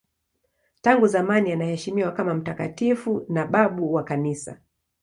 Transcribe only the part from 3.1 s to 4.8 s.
na babu wa Kanisa.